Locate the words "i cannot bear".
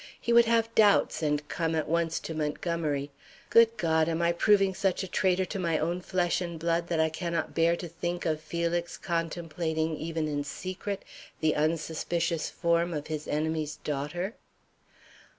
6.99-7.75